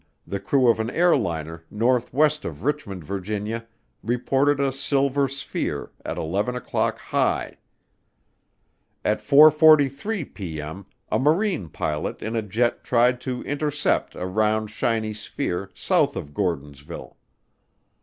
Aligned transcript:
the 0.25 0.39
crew 0.39 0.67
of 0.67 0.79
an 0.79 0.89
airliner 0.89 1.63
northwest 1.69 2.43
of 2.43 2.63
Richmond, 2.63 3.03
Virginia, 3.03 3.67
reported 4.01 4.59
a 4.59 4.71
"silver 4.71 5.27
sphere 5.27 5.91
at 6.03 6.17
eleven 6.17 6.55
o'clock 6.55 6.97
high." 6.97 7.57
At 9.05 9.19
4:43P.M. 9.19 10.87
a 11.11 11.19
Marine 11.19 11.69
pilot 11.69 12.19
in 12.23 12.35
a 12.35 12.41
jet 12.41 12.83
tried 12.83 13.21
to 13.21 13.43
intercept 13.43 14.15
a 14.15 14.25
"round 14.25 14.71
shiny 14.71 15.13
sphere" 15.13 15.69
south 15.75 16.15
of 16.15 16.33
Gordonsville. 16.33 17.15